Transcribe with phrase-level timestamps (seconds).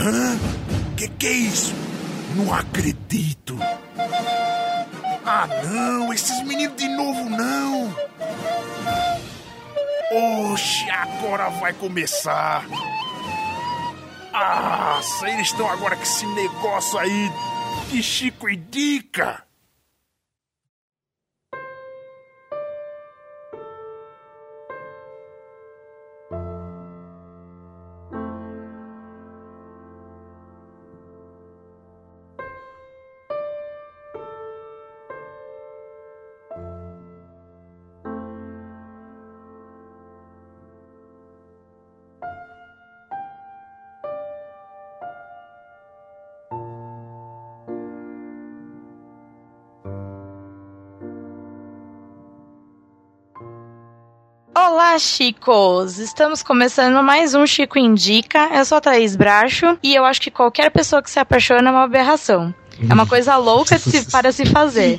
[0.00, 0.38] Hã?
[0.96, 1.74] Que que é isso?
[2.34, 3.58] Não acredito.
[5.26, 7.94] Ah, não, esses meninos de novo não.
[10.52, 12.64] Oxe, agora vai começar.
[14.32, 17.30] Ah, eles estão agora com esse negócio aí
[17.90, 19.49] de Chico e Dica.
[54.90, 56.00] Olá, chicos!
[56.00, 58.48] Estamos começando mais um Chico Indica.
[58.52, 61.70] Eu sou a Thaís Bracho e eu acho que qualquer pessoa que se apaixona é
[61.70, 62.52] uma aberração.
[62.88, 64.98] É uma coisa louca se, para se fazer.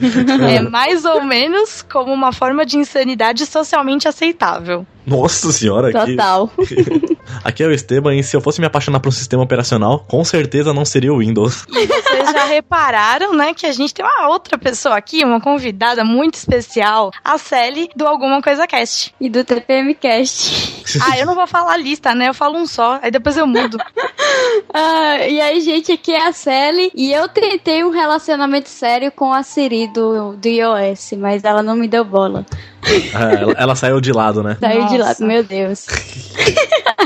[0.49, 4.87] É mais ou menos como uma forma de insanidade socialmente aceitável.
[5.05, 5.91] Nossa senhora.
[5.91, 6.49] Total.
[7.43, 10.23] aqui é o Esteban, e se eu fosse me apaixonar por um sistema operacional, com
[10.23, 11.65] certeza não seria o Windows.
[11.81, 16.03] E vocês já repararam, né, que a gente tem uma outra pessoa aqui, uma convidada
[16.03, 19.13] muito especial, a Sally do Alguma Coisa Cast.
[19.19, 20.81] E do TPM Cast.
[21.01, 22.27] Ah, eu não vou falar a lista, né?
[22.27, 23.77] Eu falo um só, aí depois eu mudo.
[24.73, 29.33] ah, e aí, gente, aqui é a Sally, e eu tentei um relacionamento sério com
[29.33, 32.45] a Siri do, do iOS, mas ela não me deu bola.
[32.83, 34.57] É, ela, ela, saiu de lado, né?
[34.59, 34.93] Saiu Nossa.
[34.93, 35.85] de lado, meu Deus.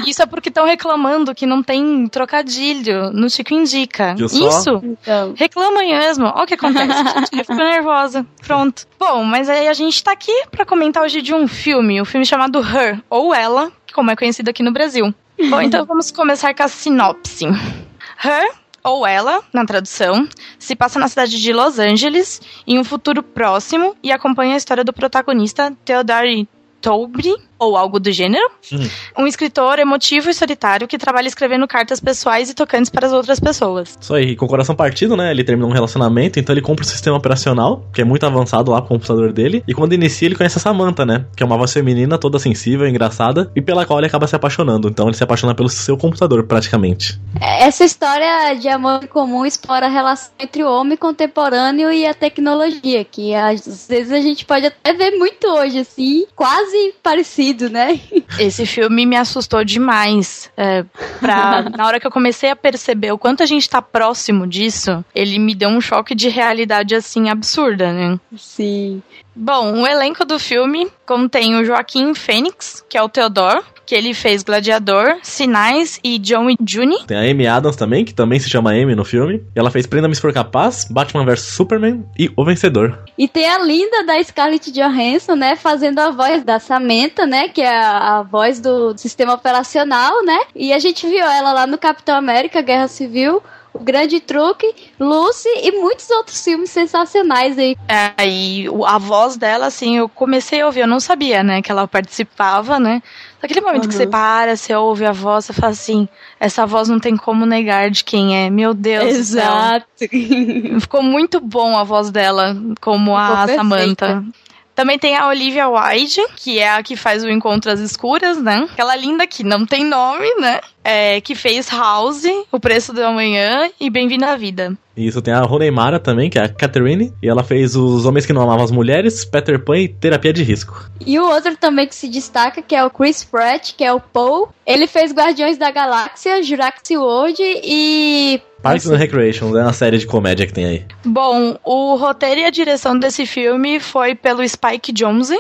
[0.06, 4.16] Isso é porque estão reclamando que não tem trocadilho no Chico Indica.
[4.18, 4.82] Isso?
[4.84, 5.34] Então.
[5.36, 6.26] Reclama mesmo.
[6.26, 6.92] Olha o que acontece.
[7.34, 8.26] eu fico nervosa.
[8.46, 8.88] Pronto.
[9.00, 12.06] Bom, mas aí a gente tá aqui para comentar hoje de um filme, o um
[12.06, 15.14] filme chamado Her, ou Ela, como é conhecido aqui no Brasil.
[15.50, 17.46] Bom, então vamos começar com a sinopse.
[17.46, 23.24] Her ou ela, na tradução, se passa na cidade de Los Angeles em um futuro
[23.24, 26.48] próximo e acompanha a história do protagonista Theodore
[26.80, 28.50] Tobre, ou algo do gênero.
[28.72, 28.90] Uhum.
[29.20, 33.40] Um escritor emotivo e solitário que trabalha escrevendo cartas pessoais e tocantes para as outras
[33.40, 33.98] pessoas.
[34.00, 35.32] Isso aí, com o coração partido, né?
[35.32, 38.82] Ele termina um relacionamento, então ele compra um sistema operacional, que é muito avançado lá
[38.82, 39.64] pro computador dele.
[39.68, 41.26] E quando inicia, ele conhece a Samantha, né?
[41.36, 44.88] Que é uma voz feminina, toda sensível, engraçada, e pela qual ele acaba se apaixonando.
[44.88, 47.20] Então ele se apaixona pelo seu computador, praticamente.
[47.40, 53.04] Essa história de amor comum explora a relação entre o homem contemporâneo e a tecnologia,
[53.06, 58.00] que às vezes a gente pode até ver muito hoje, assim, quase parecido né?
[58.40, 60.52] Esse filme me assustou demais.
[60.58, 60.84] É,
[61.20, 65.04] pra, na hora que eu comecei a perceber o quanto a gente tá próximo disso,
[65.14, 68.20] ele me deu um choque de realidade assim absurda, né?
[68.38, 69.02] Sim.
[69.36, 74.14] Bom, o elenco do filme contém o Joaquim Fênix, que é o Theodore, que ele
[74.14, 76.98] fez Gladiador, Sinais e John e June.
[77.06, 79.44] Tem a Amy Adams também, que também se chama Amy no filme.
[79.56, 83.00] E ela fez Prenda-me se for capaz, Batman vs Superman e O Vencedor.
[83.18, 87.62] E tem a linda da Scarlett Johansson, né, fazendo a voz da Samantha, né, que
[87.62, 90.40] é a, a voz do sistema operacional, né?
[90.56, 93.42] E a gente viu ela lá no Capitão América, Guerra Civil,
[93.76, 97.76] o Grande Truque, Lucy e muitos outros filmes sensacionais aí.
[97.90, 101.72] É, e a voz dela, assim, eu comecei a ouvir, eu não sabia, né, que
[101.72, 103.04] ela participava, né?
[103.46, 103.90] Naquele momento uhum.
[103.90, 107.46] que você para, você ouve a voz, você fala assim, essa voz não tem como
[107.46, 108.50] negar de quem é.
[108.50, 109.86] Meu Deus Exato.
[110.82, 113.56] Ficou muito bom a voz dela, como Ficou a perfeita.
[113.56, 114.26] Samantha.
[114.76, 118.68] Também tem a Olivia Wilde, que é a que faz o Encontro às Escuras, né?
[118.72, 120.60] Aquela linda que não tem nome, né?
[120.84, 124.78] É, que fez House, O Preço do Amanhã e Bem-vindo à Vida.
[124.96, 128.26] Isso, tem a Rooney Mara também, que é a Catherine, e ela fez Os Homens
[128.26, 130.90] que Não Amavam as Mulheres, Peter Pan e Terapia de Risco.
[131.06, 134.00] E o outro também que se destaca, que é o Chris Pratt, que é o
[134.00, 134.50] Paul.
[134.66, 140.08] Ele fez Guardiões da Galáxia, Jurassic World e Parks and Recreation, é uma série de
[140.08, 140.86] comédia que tem aí.
[141.06, 145.40] Bom, o roteiro e a direção desse filme foi pelo Spike Jonze,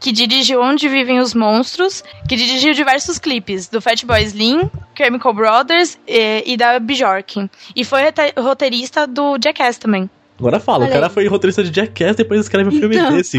[0.00, 5.98] que dirigiu Onde Vivem os Monstros, que dirigiu diversos clipes do Fatboy Slim, Chemical Brothers
[6.04, 7.48] e, e da Bjork.
[7.76, 8.00] E foi
[8.36, 10.10] roteirista do Jackass também.
[10.38, 11.12] Agora fala, Olha o cara aí.
[11.12, 13.12] foi roteirista de Jackass depois escreve um filme então.
[13.12, 13.38] desse.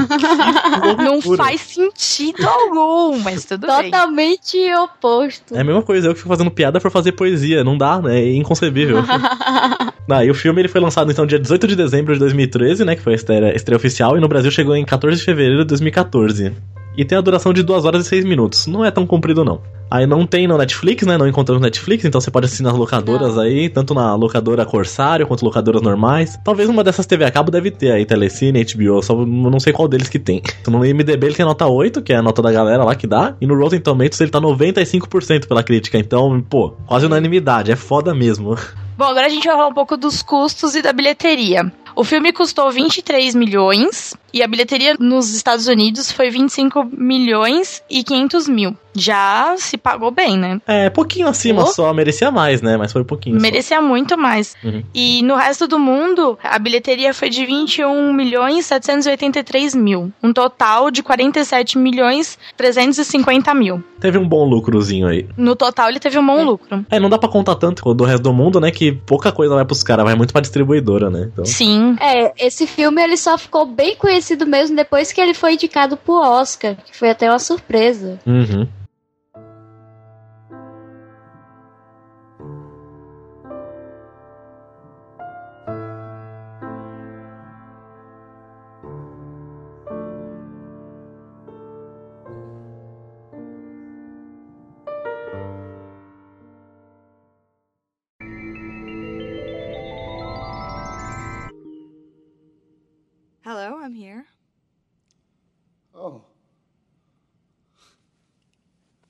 [0.98, 4.75] não faz sentido algum, mas tudo Totalmente bem.
[4.75, 5.56] oposto.
[5.56, 7.63] É a mesma coisa, eu que fico fazendo piada por fazer poesia.
[7.63, 8.19] Não dá, né?
[8.19, 8.98] É inconcebível.
[10.10, 12.96] ah, e o filme ele foi lançado então dia 18 de dezembro de 2013, né?
[12.96, 15.69] Que foi a estreia, estreia oficial, e no Brasil chegou em 14 de fevereiro de
[15.69, 16.54] 2014
[17.00, 18.68] e tem a duração de 2 horas e 6 minutos.
[18.68, 19.62] Não é tão comprido, não.
[19.90, 21.18] Aí não tem no Netflix, né?
[21.18, 23.44] Não encontramos no Netflix, então você pode assistir nas locadoras não.
[23.44, 26.38] aí, tanto na locadora Corsário quanto locadoras normais.
[26.44, 29.88] Talvez uma dessas TV a cabo deve ter aí, Telecine, HBO, só não sei qual
[29.88, 30.42] deles que tem.
[30.62, 33.07] Então, no IMDB ele tem nota 8, que é a nota da galera lá que
[33.07, 37.78] dá, e no Rotten Tomatoes ele tá 95% pela crítica, então, pô, quase unanimidade, é
[37.78, 38.57] foda mesmo.
[39.00, 41.72] Bom, agora a gente vai falar um pouco dos custos e da bilheteria.
[41.95, 48.03] O filme custou 23 milhões e a bilheteria nos Estados Unidos foi 25 milhões e
[48.03, 48.77] 500 mil.
[49.00, 50.62] Já se pagou bem, né?
[50.68, 51.68] É, pouquinho acima oh.
[51.68, 52.78] só, merecia mais, né?
[52.78, 53.40] Mas foi pouquinho.
[53.40, 53.84] Merecia só.
[53.84, 54.56] muito mais.
[54.63, 54.84] Uhum.
[54.94, 60.12] E no resto do mundo, a bilheteria foi de 21 milhões 783 mil.
[60.22, 63.84] Um total de 47 milhões 350 mil.
[64.00, 65.28] Teve um bom lucrozinho aí.
[65.36, 66.44] No total, ele teve um bom é.
[66.44, 66.86] lucro.
[66.90, 68.72] É, não dá para contar tanto do resto do mundo, né?
[68.72, 71.30] Que pouca coisa vai pros caras, vai muito pra distribuidora, né?
[71.31, 71.45] Então...
[71.45, 71.95] Sim.
[72.00, 76.16] É, esse filme ele só ficou bem conhecido mesmo depois que ele foi indicado pro
[76.16, 78.19] Oscar, que foi até uma surpresa.
[78.25, 78.68] Uhum.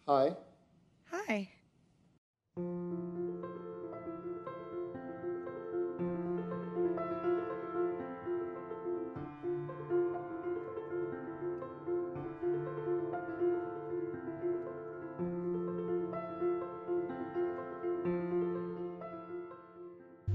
[0.09, 0.48] Hi.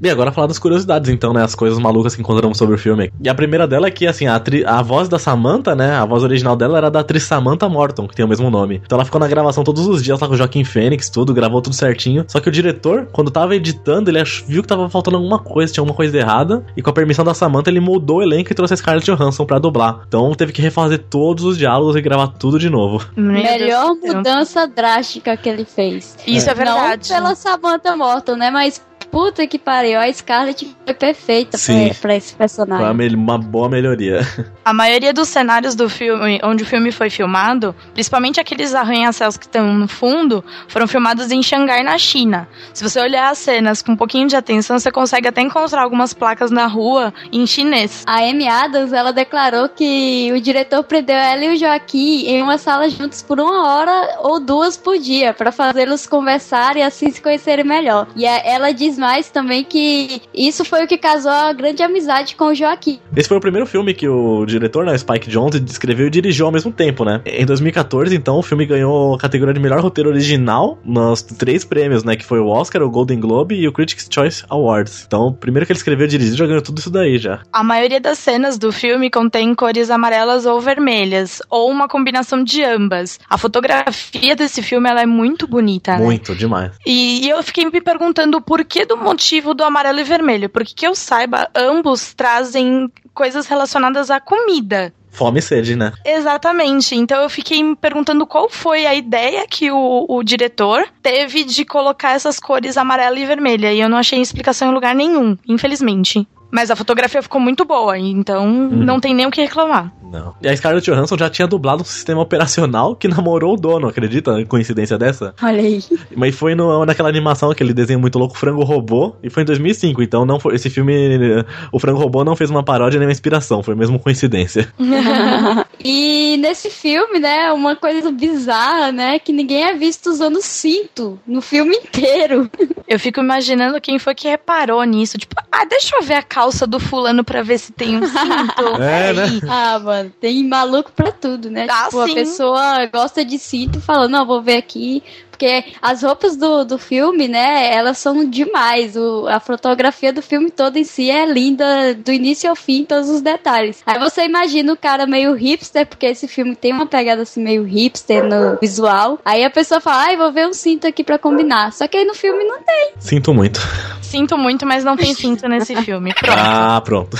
[0.04, 1.42] E agora falar das curiosidades, então, né?
[1.42, 3.10] As coisas malucas que encontramos sobre o filme.
[3.22, 5.94] E a primeira dela é que, assim, a, a voz da Samantha, né?
[5.94, 8.82] A voz original dela era da atriz Samantha Morton, que tem o mesmo nome.
[8.84, 11.62] Então ela ficou na gravação todos os dias lá com o Joaquim Fênix, tudo, gravou
[11.62, 12.24] tudo certinho.
[12.28, 15.80] Só que o diretor, quando tava editando, ele viu que tava faltando alguma coisa, tinha
[15.80, 16.64] alguma coisa errada.
[16.76, 19.46] E com a permissão da Samantha, ele mudou o elenco e trouxe a Scarlett Johansson
[19.46, 20.02] pra dublar.
[20.06, 23.06] Então teve que refazer todos os diálogos e gravar tudo de novo.
[23.16, 26.16] Melhor mudança drástica que ele fez.
[26.26, 27.10] Isso é, é verdade.
[27.10, 28.50] Não pela Samantha Morton, né?
[28.50, 28.82] Mas
[29.14, 32.84] puta que pariu, a Scarlett foi perfeita pra, pra, esse personagem.
[32.84, 34.22] Foi uma boa melhoria.
[34.64, 39.44] A maioria dos cenários do filme, onde o filme foi filmado, principalmente aqueles arranha-céus que
[39.44, 42.48] estão no fundo, foram filmados em Xangai, na China.
[42.72, 46.14] Se você olhar as cenas com um pouquinho de atenção, você consegue até encontrar algumas
[46.14, 48.04] placas na rua em chinês.
[48.06, 52.56] A Amy Adams, ela declarou que o diretor prendeu ela e o Joaquim em uma
[52.56, 57.20] sala juntos por uma hora ou duas por dia, para fazê-los conversar e assim se
[57.20, 58.08] conhecerem melhor.
[58.16, 62.46] E ela diz mais também que isso foi o que casou a grande amizade com
[62.46, 62.98] o Joaquim.
[63.14, 66.52] Esse foi o primeiro filme que o diretor, né, Spike Jonze, escreveu e dirigiu ao
[66.52, 67.20] mesmo tempo, né?
[67.26, 72.02] Em 2014, então, o filme ganhou a categoria de melhor roteiro original nos três prêmios,
[72.02, 72.16] né?
[72.16, 75.04] Que foi o Oscar, o Golden Globe e o Critics' Choice Awards.
[75.06, 77.42] Então, o primeiro que ele escreveu e dirigiu já ganhou tudo isso daí já.
[77.52, 82.64] A maioria das cenas do filme contém cores amarelas ou vermelhas, ou uma combinação de
[82.64, 83.20] ambas.
[83.28, 86.02] A fotografia desse filme ela é muito bonita, né?
[86.02, 86.72] Muito, demais.
[86.86, 90.48] E, e eu fiquei me perguntando por que do do motivo do amarelo e vermelho,
[90.48, 94.92] porque que eu saiba, ambos trazem coisas relacionadas à comida.
[95.10, 95.92] Fome e sede, né?
[96.04, 96.96] Exatamente.
[96.96, 101.64] Então eu fiquei me perguntando qual foi a ideia que o, o diretor teve de
[101.64, 103.72] colocar essas cores amarela e vermelha.
[103.72, 106.26] E eu não achei explicação em lugar nenhum, infelizmente.
[106.54, 108.68] Mas a fotografia ficou muito boa, então uhum.
[108.68, 109.92] não tem nem o que reclamar.
[110.08, 110.32] Não.
[110.40, 114.44] E a Scarlett Johansson já tinha dublado um sistema operacional que namorou o dono, acredita?
[114.44, 115.34] Coincidência dessa?
[115.42, 115.82] Olha aí.
[116.14, 120.00] Mas foi no, naquela animação, aquele desenho muito louco, Frango Robô, e foi em 2005.
[120.00, 123.60] Então não foi, esse filme, o Frango Robô não fez uma paródia nem uma inspiração,
[123.60, 124.72] foi mesmo coincidência.
[125.84, 131.42] e nesse filme, né, uma coisa bizarra, né, que ninguém é visto usando cinto no
[131.42, 132.48] filme inteiro.
[132.86, 135.18] Eu fico imaginando quem foi que reparou nisso.
[135.18, 138.82] Tipo, ah, deixa eu ver a calça do fulano pra ver se tem um cinto.
[138.82, 139.40] É, né?
[139.48, 141.66] Ah, mano, tem maluco pra tudo, né?
[141.70, 142.12] Ah, tipo, sim.
[142.12, 145.02] a pessoa gosta de cinto falando, não, vou ver aqui
[145.34, 148.96] porque as roupas do, do filme, né, elas são demais.
[148.96, 153.10] O, a fotografia do filme todo em si é linda, do início ao fim, todos
[153.10, 153.82] os detalhes.
[153.84, 157.64] Aí você imagina o cara meio hipster, porque esse filme tem uma pegada assim meio
[157.64, 159.18] hipster no visual.
[159.24, 161.72] Aí a pessoa fala, ai, vou ver um cinto aqui pra combinar.
[161.72, 162.92] Só que aí no filme não tem.
[163.00, 163.60] Sinto muito.
[164.00, 166.14] Sinto muito, mas não tem cinto nesse filme.
[166.14, 166.38] Pronto.
[166.38, 167.16] Ah, pronto.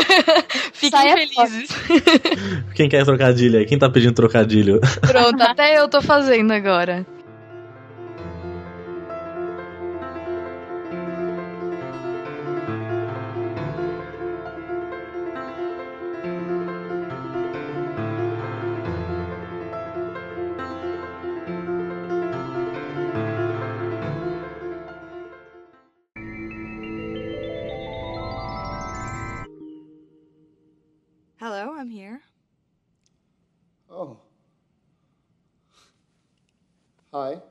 [0.72, 1.68] Fiquem felizes.
[2.74, 3.66] Quem quer trocadilho aí?
[3.66, 4.80] Quem tá pedindo trocadilho?
[5.02, 7.04] Pronto, até eu tô fazendo agora.
[37.12, 37.42] Hi.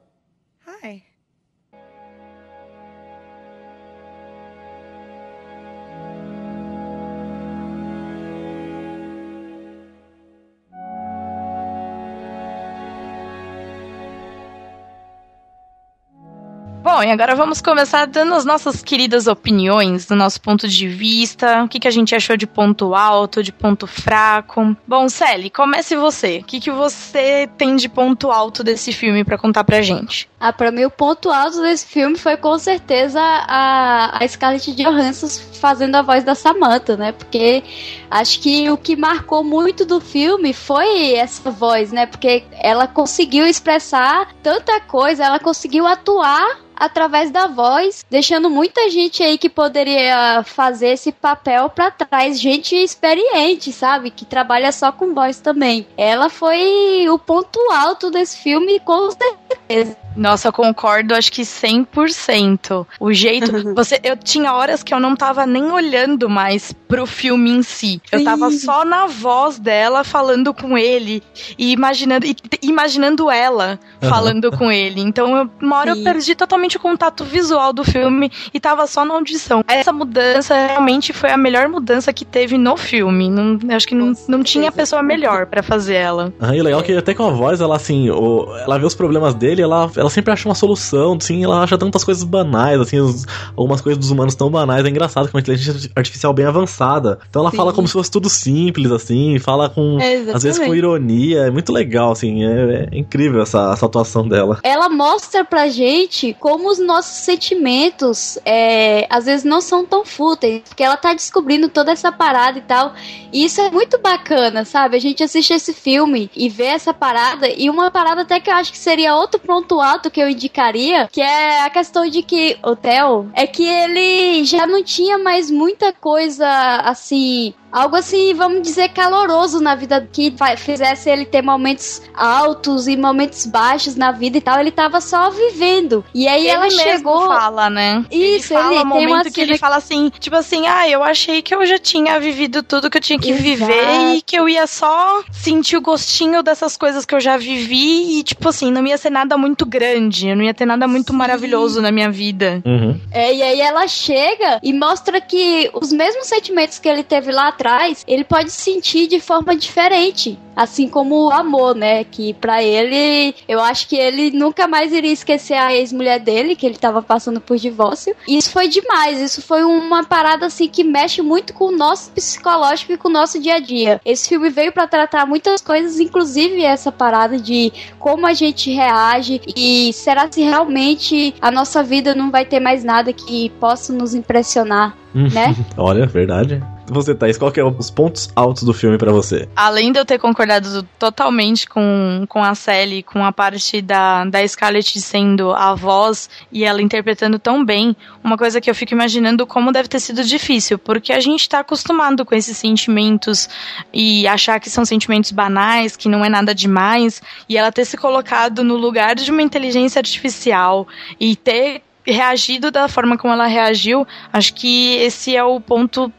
[16.93, 21.63] Bom, e agora vamos começar dando as nossas queridas opiniões, do nosso ponto de vista,
[21.63, 24.75] o que, que a gente achou de ponto alto, de ponto fraco.
[24.85, 26.39] Bom, Sally, comece você.
[26.39, 30.29] O que, que você tem de ponto alto desse filme para contar pra gente?
[30.37, 35.27] Ah, pra mim o ponto alto desse filme foi com certeza a, a Scarlett Johansson
[35.61, 37.13] fazendo a voz da Samantha, né?
[37.13, 37.63] Porque
[38.09, 42.05] acho que o que marcou muito do filme foi essa voz, né?
[42.05, 49.21] Porque ela conseguiu expressar tanta coisa, ela conseguiu atuar através da voz, deixando muita gente
[49.21, 55.13] aí que poderia fazer esse papel para trás, gente experiente, sabe, que trabalha só com
[55.13, 55.85] voz também.
[55.95, 59.95] Ela foi o ponto alto desse filme, com certeza.
[60.15, 62.85] Nossa, concordo, acho que 100%.
[62.99, 63.51] O jeito.
[63.75, 68.01] você, eu tinha horas que eu não tava nem olhando mais pro filme em si.
[68.11, 71.23] Eu tava só na voz dela falando com ele
[71.57, 74.99] e imaginando, e, imaginando ela falando com ele.
[74.99, 75.99] Então, eu, uma hora Sim.
[75.99, 79.63] eu perdi totalmente o contato visual do filme e tava só na audição.
[79.69, 83.29] Essa mudança realmente foi a melhor mudança que teve no filme.
[83.29, 86.33] Não, acho que não, não tinha pessoa melhor para fazer ela.
[86.41, 89.33] Ah, e legal que até com a voz, ela assim, o, ela vê os problemas
[89.33, 93.25] dele, ela ela sempre acha uma solução, assim, ela acha tantas coisas banais, assim, os,
[93.55, 94.83] algumas coisas dos humanos tão banais.
[94.83, 96.80] É engraçado com uma inteligência artificial bem avançada.
[97.29, 97.57] Então ela Sim.
[97.57, 99.99] fala como se fosse tudo simples, assim, fala com.
[99.99, 101.41] É, às vezes com ironia.
[101.41, 104.59] É muito legal, assim, é, é, incrível essa, essa atuação dela.
[104.63, 110.61] Ela mostra pra gente como os nossos sentimentos é, às vezes não são tão fúteis,
[110.67, 112.93] porque ela tá descobrindo toda essa parada e tal.
[113.31, 114.97] E isso é muito bacana, sabe?
[114.97, 118.55] A gente assiste esse filme e vê essa parada, e uma parada até que eu
[118.55, 122.75] acho que seria outro ponto que eu indicaria, que é a questão de que o
[122.75, 126.45] Theo é que ele já não tinha mais muita coisa
[126.79, 132.97] assim algo assim, vamos dizer, caloroso na vida que fizesse ele ter momentos altos e
[132.97, 134.59] momentos baixos na vida e tal.
[134.59, 136.03] Ele tava só vivendo.
[136.13, 137.27] E aí ele ela chegou.
[137.27, 138.05] fala, né?
[138.11, 141.41] Isso, ele fala ele um momento que ele fala assim, tipo assim, ah, eu achei
[141.41, 143.43] que eu já tinha vivido tudo que eu tinha que Exato.
[143.43, 148.19] viver e que eu ia só sentir o gostinho dessas coisas que eu já vivi
[148.19, 151.11] e, tipo assim, não ia ser nada muito grande, eu não ia ter nada muito
[151.11, 151.17] Sim.
[151.17, 152.61] maravilhoso na minha vida.
[152.65, 152.99] Uhum.
[153.11, 157.51] É, e aí ela chega e mostra que os mesmos sentimentos que ele teve lá
[157.61, 160.37] atrás, ele pode sentir de forma diferente.
[160.53, 162.03] Assim como o amor, né?
[162.03, 166.65] Que para ele, eu acho que ele nunca mais iria esquecer a ex-mulher dele, que
[166.65, 168.13] ele tava passando por divórcio.
[168.27, 169.21] E isso foi demais.
[169.21, 173.11] Isso foi uma parada assim que mexe muito com o nosso psicológico e com o
[173.11, 174.01] nosso dia a dia.
[174.03, 179.41] Esse filme veio para tratar muitas coisas, inclusive essa parada de como a gente reage
[179.55, 184.13] e será se realmente a nossa vida não vai ter mais nada que possa nos
[184.13, 185.55] impressionar, né?
[185.77, 186.61] Olha, verdade
[186.93, 189.47] você, Thaís, qual que é os pontos altos do filme para você?
[189.55, 194.45] Além de eu ter concordado totalmente com, com a Sally, com a parte da, da
[194.47, 199.47] Scarlett sendo a voz e ela interpretando tão bem, uma coisa que eu fico imaginando
[199.47, 203.47] como deve ter sido difícil, porque a gente tá acostumado com esses sentimentos
[203.93, 207.97] e achar que são sentimentos banais, que não é nada demais, e ela ter se
[207.97, 210.87] colocado no lugar de uma inteligência artificial
[211.19, 216.11] e ter reagido da forma como ela reagiu, acho que esse é o ponto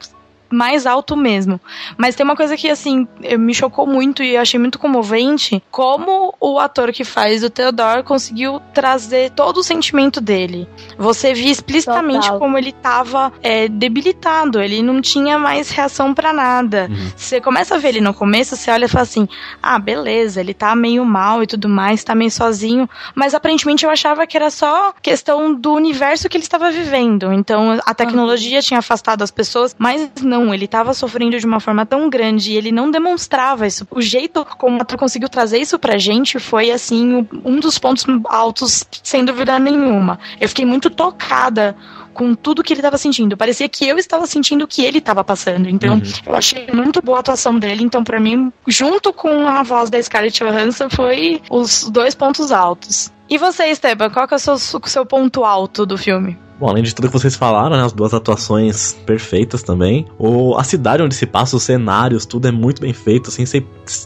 [0.53, 1.61] mais alto mesmo.
[1.97, 3.07] Mas tem uma coisa que, assim,
[3.39, 8.03] me chocou muito e eu achei muito comovente, como o ator que faz o Theodore
[8.03, 10.69] conseguiu trazer todo o sentimento dele.
[10.99, 12.39] Você via explicitamente Total.
[12.39, 16.89] como ele tava é, debilitado, ele não tinha mais reação para nada.
[16.91, 17.11] Uhum.
[17.17, 19.29] Você começa a ver ele no começo, você olha e fala assim,
[19.63, 23.91] ah, beleza, ele tá meio mal e tudo mais, tá meio sozinho, mas aparentemente eu
[23.91, 27.33] achava que era só questão do universo que ele estava vivendo.
[27.33, 28.63] Então a tecnologia uhum.
[28.63, 32.57] tinha afastado as pessoas, mas não ele estava sofrendo de uma forma tão grande e
[32.57, 33.87] ele não demonstrava isso.
[33.91, 38.07] O jeito como o ator conseguiu trazer isso pra gente foi, assim, um dos pontos
[38.25, 40.19] altos, sem dúvida nenhuma.
[40.41, 41.77] Eu fiquei muito tocada
[42.13, 43.37] com tudo que ele estava sentindo.
[43.37, 45.69] Parecia que eu estava sentindo o que ele estava passando.
[45.69, 46.03] Então, uhum.
[46.27, 47.83] eu achei muito boa a atuação dele.
[47.83, 53.13] Então, para mim, junto com a voz da Scarlett Johansson, foi os dois pontos altos.
[53.29, 56.37] E você, Esteban, qual que é o seu, o seu ponto alto do filme?
[56.63, 60.07] Bom, além de tudo que vocês falaram, né, as duas atuações perfeitas também.
[60.17, 63.65] O, a cidade onde se passa, os cenários, tudo é muito bem feito, assim, você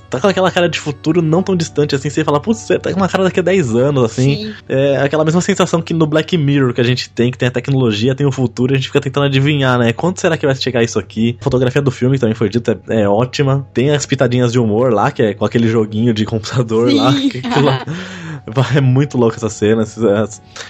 [0.08, 2.90] tá com aquela cara de futuro não tão distante, assim, você fala, putz, você tá
[2.90, 4.36] com uma cara daqui a 10 anos, assim.
[4.36, 4.54] Sim.
[4.70, 7.50] É aquela mesma sensação que no Black Mirror que a gente tem, que tem a
[7.50, 9.92] tecnologia, tem o futuro, a gente fica tentando adivinhar, né?
[9.92, 11.36] Quando será que vai chegar isso aqui?
[11.38, 13.68] A fotografia do filme também foi dita, é, é ótima.
[13.74, 16.96] Tem as pitadinhas de humor lá, que é com aquele joguinho de computador Sim.
[16.96, 17.12] lá.
[17.12, 17.42] Que,
[18.76, 20.00] É muito louco essa cena, esse,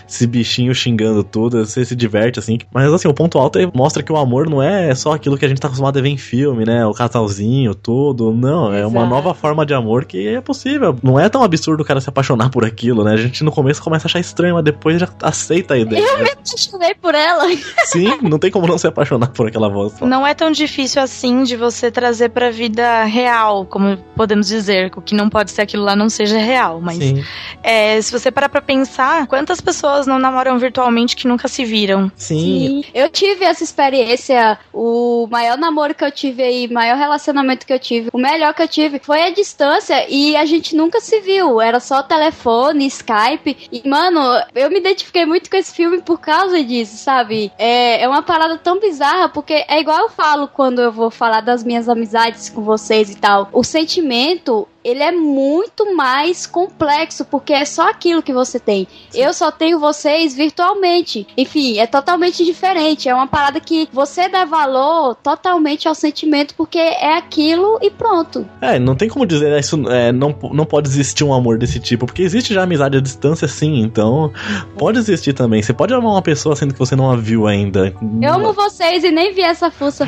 [0.07, 2.59] esse, bichinho xingando tudo, você se diverte, assim.
[2.73, 5.45] Mas assim, o ponto alto é, mostra que o amor não é só aquilo que
[5.45, 6.85] a gente tá acostumado a ver em filme, né?
[6.87, 8.33] O casalzinho, tudo.
[8.33, 8.89] Não, é Exato.
[8.89, 10.97] uma nova forma de amor que é possível.
[11.03, 13.13] Não é tão absurdo o cara se apaixonar por aquilo, né?
[13.13, 16.05] A gente no começo começa a achar estranho, mas depois já aceita a ideia.
[16.05, 16.25] Eu né?
[16.25, 17.45] me apaixonei por ela.
[17.87, 20.01] Sim, não tem como não se apaixonar por aquela voz.
[20.01, 24.93] Não é tão difícil assim de você trazer pra vida real, como podemos dizer.
[24.97, 27.25] O que não pode ser aquilo lá não seja real, mas Sim.
[27.67, 32.13] É, se você parar pra pensar, quantas pessoas não namoram virtualmente que nunca se viram?
[32.15, 32.37] Sim.
[32.37, 32.85] Sim.
[32.95, 34.57] Eu tive essa experiência.
[34.73, 38.63] O maior namoro que eu tive aí, maior relacionamento que eu tive, o melhor que
[38.63, 41.61] eu tive foi a distância e a gente nunca se viu.
[41.61, 43.69] Era só telefone, Skype.
[43.73, 44.21] E, mano,
[44.55, 47.51] eu me identifiquei muito com esse filme por causa disso, sabe?
[47.59, 51.41] É, é uma parada tão bizarra, porque é igual eu falo quando eu vou falar
[51.41, 53.49] das minhas amizades com vocês e tal.
[53.53, 58.87] O sentimento ele é muito mais complexo, porque é só aquilo que você tem.
[59.11, 59.21] Sim.
[59.21, 61.27] Eu só tenho vocês virtualmente.
[61.37, 63.09] Enfim, é totalmente diferente.
[63.09, 68.47] É uma parada que você dá valor totalmente ao sentimento, porque é aquilo e pronto.
[68.61, 69.91] É, não tem como dizer isso.
[69.91, 73.49] É, não, não pode existir um amor desse tipo, porque existe já amizade à distância,
[73.49, 73.81] sim.
[73.81, 74.33] Então,
[74.79, 75.63] pode existir também.
[75.63, 77.93] Você pode amar uma pessoa sendo que você não a viu ainda.
[78.23, 80.07] Eu amo vocês e nem vi essa força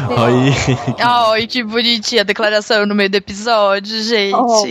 [0.99, 4.35] Ai, que bonitinha a declaração no meio do episódio, gente.
[4.35, 4.68] Oh.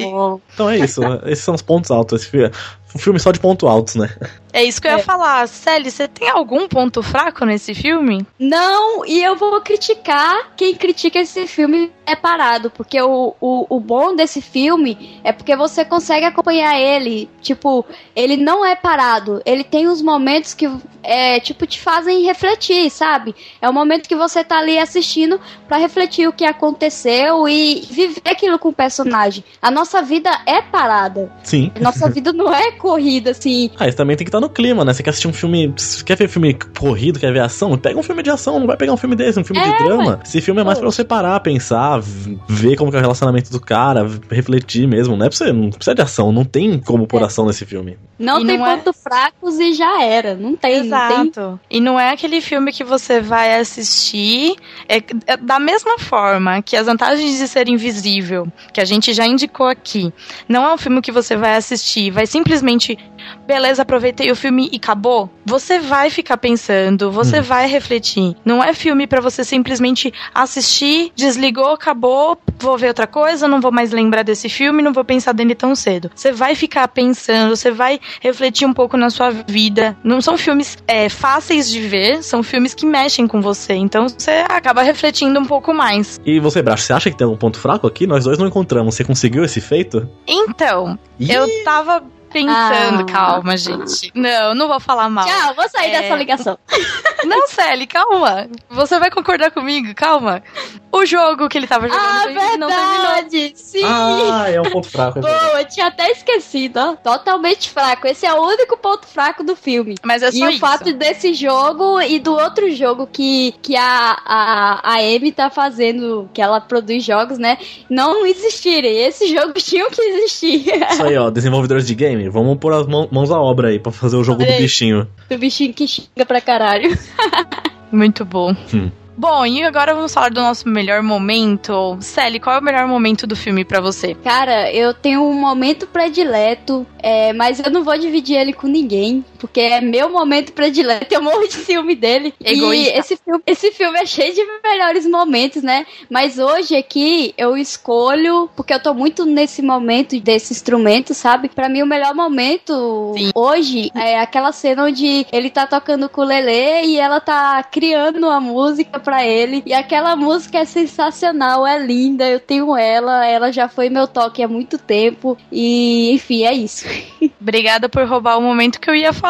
[0.53, 1.01] Então é isso.
[1.25, 2.21] Esses são os pontos altos.
[2.21, 2.51] Esse filme,
[2.95, 4.09] um filme só de pontos altos, né?
[4.57, 5.03] É isso que eu ia é.
[5.03, 5.47] falar.
[5.47, 8.25] Sally, você tem algum ponto fraco nesse filme?
[8.39, 13.79] Não, e eu vou criticar quem critica esse filme é parado, porque o, o, o
[13.79, 17.29] bom desse filme é porque você consegue acompanhar ele.
[17.41, 17.85] Tipo,
[18.15, 19.41] ele não é parado.
[19.45, 20.67] Ele tem os momentos que,
[21.03, 23.35] é, tipo, te fazem refletir, sabe?
[23.61, 28.21] É o momento que você tá ali assistindo para refletir o que aconteceu e viver
[28.25, 29.43] aquilo com o personagem.
[29.61, 31.31] A nossa vida é parada.
[31.43, 31.71] Sim.
[31.79, 33.69] Nossa vida não é corrida, assim.
[33.77, 34.93] Ah, isso também tem que estar no clima, né?
[34.93, 35.73] Você quer assistir um filme.
[36.05, 37.77] Quer ver filme corrido, quer ver ação?
[37.77, 39.83] Pega um filme de ação, não vai pegar um filme desse, um filme é, de
[39.83, 40.17] drama.
[40.19, 40.29] Mas...
[40.29, 41.99] Esse filme é mais pra você parar, pensar,
[42.47, 45.15] ver como é o relacionamento do cara, refletir mesmo.
[45.15, 45.51] Não é pra você.
[45.51, 47.25] Não precisa de ação, não tem como pôr é.
[47.25, 47.97] ação nesse filme.
[48.19, 49.09] Não e tem não é pontos é...
[49.09, 50.35] fracos e já era.
[50.35, 50.85] Não tem.
[50.85, 51.17] Exato.
[51.17, 51.59] Não tem...
[51.69, 54.55] E não é aquele filme que você vai assistir.
[54.89, 59.25] É, é, da mesma forma que as vantagens de ser invisível, que a gente já
[59.25, 60.11] indicou aqui,
[60.47, 62.97] não é um filme que você vai assistir, vai simplesmente
[63.45, 65.29] beleza, aproveitei o filme e acabou.
[65.45, 67.43] Você vai ficar pensando, você hum.
[67.43, 68.35] vai refletir.
[68.43, 73.71] Não é filme para você simplesmente assistir, desligou, acabou, vou ver outra coisa, não vou
[73.71, 76.11] mais lembrar desse filme, não vou pensar dele tão cedo.
[76.13, 79.97] Você vai ficar pensando, você vai refletir um pouco na sua vida.
[80.03, 83.73] Não são filmes é, fáceis de ver, são filmes que mexem com você.
[83.73, 86.19] Então você acaba refletindo um pouco mais.
[86.25, 88.07] E você, Bracho, você acha que tem algum ponto fraco aqui?
[88.07, 88.95] Nós dois não encontramos.
[88.95, 90.07] Você conseguiu esse feito?
[90.27, 91.31] Então, Ih.
[91.31, 93.01] eu tava pensando.
[93.01, 93.11] Ah.
[93.11, 94.11] Calma, gente.
[94.13, 95.25] Não, não vou falar mal.
[95.25, 96.01] Tchau, vou sair é...
[96.01, 96.57] dessa ligação.
[97.25, 98.47] Não, Sally, calma.
[98.69, 100.43] Você vai concordar comigo, calma.
[100.91, 103.51] O jogo que ele tava jogando ah, verdade, não terminou.
[103.55, 103.83] Sim.
[103.83, 105.19] Ah, é um ponto fraco.
[105.19, 106.95] É Pô, eu tinha até esquecido, ó.
[106.95, 108.07] Totalmente fraco.
[108.07, 109.95] Esse é o único ponto fraco do filme.
[110.03, 110.57] Mas é só E isso.
[110.57, 115.49] o fato desse jogo e do outro jogo que, que a, a, a Amy tá
[115.49, 117.57] fazendo, que ela produz jogos, né?
[117.89, 118.97] Não existirem.
[118.97, 120.65] Esses jogos tinham que existir.
[120.91, 121.29] Isso aí, ó.
[121.29, 124.57] Desenvolvedores de game, vamos pôr as mãos à obra aí pra fazer o jogo do
[124.57, 125.07] bichinho.
[125.29, 126.97] Do bichinho que xinga pra caralho.
[127.91, 128.55] Muito bom.
[128.73, 128.91] Hum.
[129.19, 131.97] Bom, e agora vamos falar do nosso melhor momento.
[131.99, 134.13] Sally, qual é o melhor momento do filme para você?
[134.13, 139.25] Cara, eu tenho um momento predileto, é, mas eu não vou dividir ele com ninguém,
[139.37, 141.13] porque é meu momento predileto.
[141.13, 142.33] Eu morro de ciúme dele.
[142.43, 142.95] Egoísta.
[142.95, 145.85] E esse filme, esse filme é cheio de melhores momentos, né?
[146.09, 151.49] Mas hoje aqui eu escolho, porque eu tô muito nesse momento desse instrumento, sabe?
[151.49, 153.31] Para mim o melhor momento Sim.
[153.35, 158.29] hoje é aquela cena onde ele tá tocando com o Lele e ela tá criando
[158.29, 159.63] a música pra ele.
[159.65, 162.27] E aquela música é sensacional, é linda.
[162.27, 165.37] Eu tenho ela, ela já foi meu toque há muito tempo.
[165.51, 166.85] E, enfim, é isso.
[167.39, 169.26] Obrigada por roubar o momento que eu ia falar.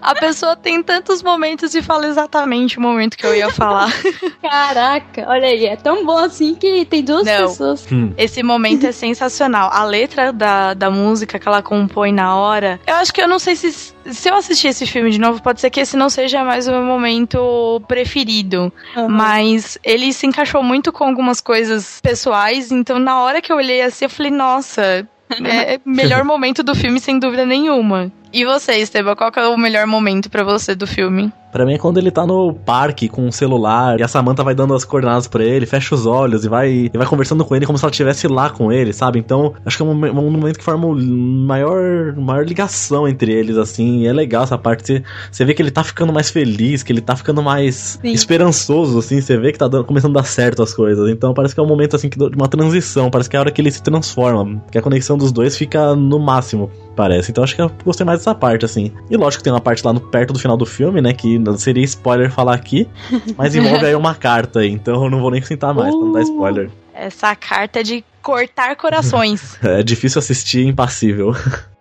[0.00, 3.92] A pessoa tem tantos momentos e fala exatamente o momento que eu ia falar.
[4.42, 7.48] Caraca, olha aí, é tão bom assim que tem duas Não.
[7.48, 7.86] pessoas.
[7.90, 8.12] Hum.
[8.16, 9.70] Esse momento é sensacional.
[9.72, 12.80] A letra da, da música que ela compõe na hora.
[12.86, 15.60] Eu acho que eu não sei se se eu assistir esse filme de novo, pode
[15.60, 18.72] ser que esse não seja mais o meu momento preferido.
[18.96, 19.08] Uhum.
[19.08, 22.70] Mas ele se encaixou muito com algumas coisas pessoais.
[22.70, 25.06] Então, na hora que eu olhei assim, eu falei, nossa,
[25.44, 28.12] é melhor momento do filme, sem dúvida nenhuma.
[28.32, 31.32] E você, Esteban, qual é o melhor momento para você do filme?
[31.56, 34.54] Pra mim é quando ele tá no parque com o celular e a Samantha vai
[34.54, 37.64] dando as coordenadas pra ele, fecha os olhos e vai, e vai conversando com ele
[37.64, 39.18] como se ela estivesse lá com ele, sabe?
[39.18, 44.02] Então, acho que é um, um momento que forma maior, maior ligação entre eles, assim.
[44.02, 44.84] E é legal essa parte.
[44.84, 48.12] Você, você vê que ele tá ficando mais feliz, que ele tá ficando mais Sim.
[48.12, 49.20] esperançoso, assim.
[49.22, 51.08] Você vê que tá dando, começando a dar certo as coisas.
[51.08, 53.10] Então, parece que é um momento, assim, de uma transição.
[53.10, 54.62] Parece que é a hora que ele se transforma.
[54.70, 57.30] Que a conexão dos dois fica no máximo parece.
[57.30, 58.92] Então acho que eu gostei mais dessa parte, assim.
[59.10, 61.12] E lógico que tem uma parte lá no, perto do final do filme, né?
[61.12, 62.88] Que não seria spoiler falar aqui,
[63.36, 66.12] mas envolve aí uma carta então eu não vou nem sentar mais uh, pra não
[66.12, 66.70] dar uh, spoiler.
[66.94, 69.58] Essa carta é de cortar corações.
[69.62, 71.34] é difícil assistir impassível.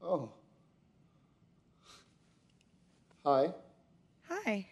[0.00, 0.30] Oh.
[3.26, 3.52] Hi.
[4.28, 4.66] Hi.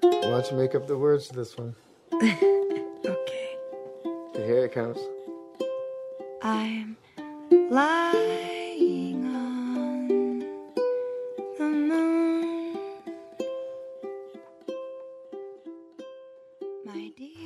[0.00, 1.74] Why don't you make up the words to this one?
[2.14, 3.56] okay.
[4.34, 4.98] Here it comes.
[6.40, 6.96] I'm
[7.72, 8.52] lying.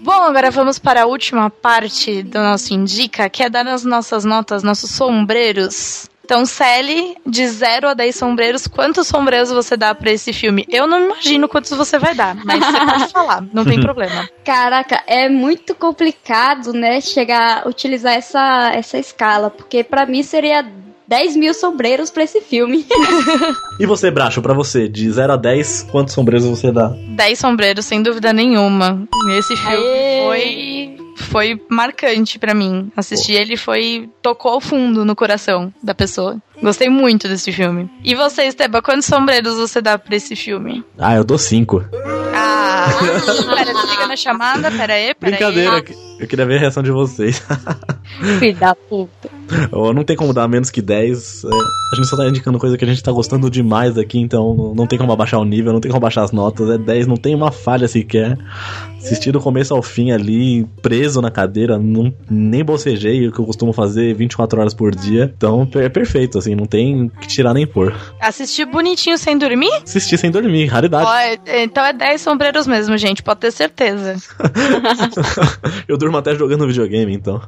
[0.01, 4.25] Bom, agora vamos para a última parte do nosso Indica, que é dar as nossas
[4.25, 6.09] notas, nossos sombreiros.
[6.27, 10.67] Então, Sally, de 0 a 10 sombreiros, quantos sombreiros você dá para esse filme?
[10.69, 14.29] Eu não imagino quantos você vai dar, mas você pode falar, não tem problema.
[14.45, 20.67] Caraca, é muito complicado, né, chegar a utilizar essa, essa escala, porque para mim seria
[21.07, 22.85] 10 mil sombreiros pra esse filme.
[23.79, 26.89] e você, Bracho, pra você, de 0 a 10, quantos sombreiros você dá?
[26.89, 29.07] 10 sombreiros, sem dúvida nenhuma.
[29.39, 30.25] Esse filme Aê!
[30.25, 30.96] foi
[31.27, 32.91] foi marcante para mim.
[32.97, 33.41] Assistir Pô.
[33.43, 36.37] ele foi tocou ao fundo no coração da pessoa.
[36.63, 37.91] Gostei muito desse filme.
[38.03, 40.85] E você, Esteban, quantos sombreiros você dá pra esse filme?
[40.99, 41.85] Ah, eu dou cinco.
[42.35, 42.87] Ah,
[43.55, 45.97] pera, desliga na chamada, pera aí, pera Brincadeira, aí.
[46.21, 47.43] eu queria ver a reação de vocês.
[48.39, 49.29] Filho da puta.
[49.95, 51.45] Não tem como dar menos que 10.
[51.45, 54.75] É, a gente só tá indicando coisa que a gente tá gostando demais aqui, então
[54.75, 56.69] não tem como abaixar o nível, não tem como abaixar as notas.
[56.71, 58.39] É 10, não tem uma falha sequer.
[58.99, 63.45] Assisti do começo ao fim ali, preso na cadeira, não, nem bocejei, o que eu
[63.45, 65.33] costumo fazer 24 horas por dia.
[65.37, 67.95] Então é perfeito, assim, não tem que tirar nem pôr.
[68.21, 69.71] Assistir bonitinho sem dormir?
[69.85, 71.09] Assistir sem dormir, raridade.
[71.47, 74.17] É, então é 10 sombreiros mesmo, gente, pode ter certeza.
[75.87, 77.41] eu durmo até jogando videogame, então.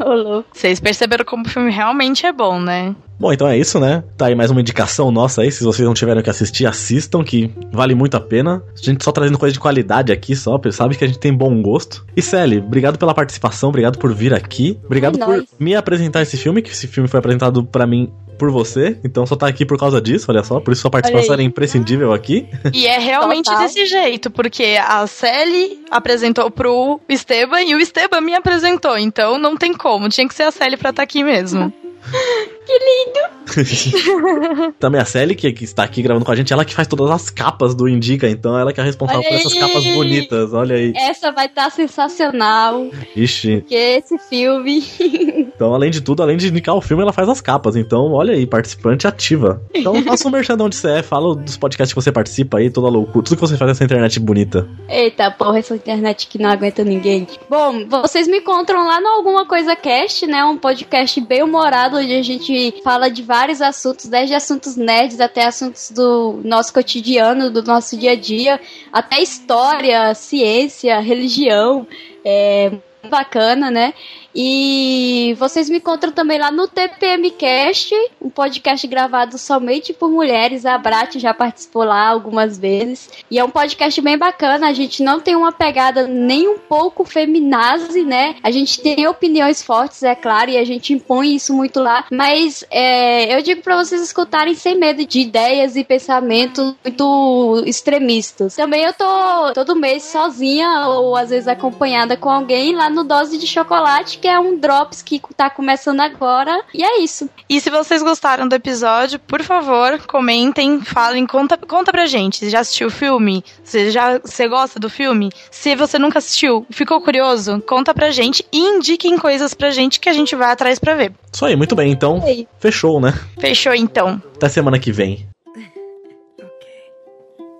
[0.00, 2.94] Ô, Vocês perceberam como o filme realmente é bom, né?
[3.18, 4.04] Bom, então é isso, né?
[4.16, 5.50] Tá aí mais uma indicação nossa aí.
[5.50, 8.62] Se vocês não tiveram que assistir, assistam, que vale muito a pena.
[8.74, 11.62] A gente só trazendo coisa de qualidade aqui, só, sabe que a gente tem bom
[11.62, 12.04] gosto.
[12.14, 14.78] E Sally, obrigado pela participação, obrigado por vir aqui.
[14.84, 15.48] Obrigado é por nóis.
[15.58, 19.36] me apresentar esse filme, que esse filme foi apresentado para mim por você, então só
[19.36, 22.48] tá aqui por causa disso, olha só, por isso sua participação era imprescindível aqui.
[22.72, 23.62] E é realmente Total.
[23.62, 29.56] desse jeito, porque a Sally apresentou pro Esteban e o Esteban me apresentou, então não
[29.56, 31.72] tem como, tinha que ser a Sally pra estar tá aqui mesmo.
[32.66, 33.36] Que lindo!
[34.78, 37.08] Também a Sally, que, que, está aqui gravando com a gente, ela que faz todas
[37.10, 40.92] as capas do Indica, então ela que é responsável por essas capas bonitas, olha aí.
[40.96, 42.88] Essa vai estar tá sensacional.
[43.14, 43.64] Ixi.
[43.68, 44.82] Que esse filme.
[45.54, 48.34] então, além de tudo, além de indicar o filme, ela faz as capas, então olha
[48.34, 49.62] aí, participante ativa.
[49.72, 52.88] Então faça um merchan onde você é, fala dos podcasts que você participa aí, toda
[52.88, 54.68] loucura, tudo que você faz nessa internet bonita.
[54.88, 57.28] Eita porra, essa internet que não aguenta ninguém.
[57.48, 62.12] Bom, vocês me encontram lá no Alguma Coisa Cast, né, um podcast bem humorado onde
[62.12, 67.50] a gente gente fala de vários assuntos, desde assuntos nerds até assuntos do nosso cotidiano,
[67.50, 68.60] do nosso dia a dia,
[68.92, 71.86] até história, ciência, religião.
[72.24, 72.72] É
[73.06, 73.94] bacana, né?
[74.38, 80.66] E vocês me encontram também lá no TPMcast, um podcast gravado somente por mulheres.
[80.66, 83.08] A Brat já participou lá algumas vezes.
[83.30, 84.68] E é um podcast bem bacana.
[84.68, 88.36] A gente não tem uma pegada nem um pouco feminazi, né?
[88.42, 92.04] A gente tem opiniões fortes, é claro, e a gente impõe isso muito lá.
[92.12, 98.54] Mas é, eu digo para vocês escutarem sem medo de ideias e pensamentos muito extremistas.
[98.54, 103.38] Também eu tô todo mês sozinha ou às vezes acompanhada com alguém lá no Dose
[103.38, 106.60] de Chocolate, que é um Drops que tá começando agora.
[106.74, 107.30] E é isso.
[107.48, 112.38] E se vocês gostaram do episódio, por favor, comentem, falem, conta, conta pra gente.
[112.38, 113.44] Você já assistiu o filme?
[113.62, 115.30] Você já você gosta do filme?
[115.48, 117.62] Se você nunca assistiu, ficou curioso?
[117.68, 121.12] Conta pra gente e indiquem coisas pra gente que a gente vai atrás pra ver.
[121.32, 121.92] Isso aí, muito bem.
[121.92, 122.20] Então,
[122.58, 123.14] fechou, né?
[123.38, 124.20] Fechou então.
[124.34, 125.24] Até semana que vem.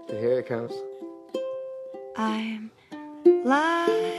[0.09, 0.21] Okay.
[0.21, 0.73] Here it comes.
[2.19, 2.71] I'm
[3.45, 4.16] lying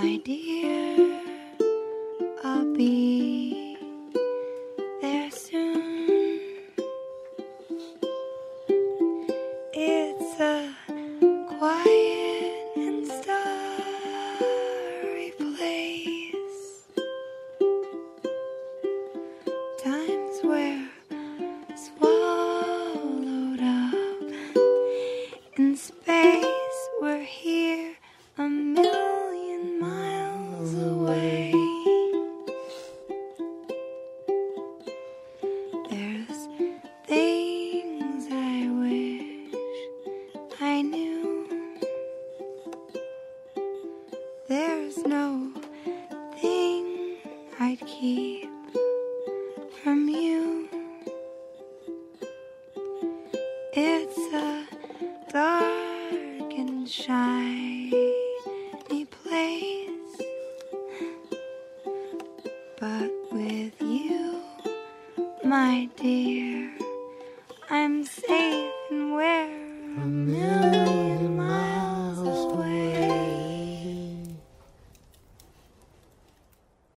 [0.00, 0.39] 90?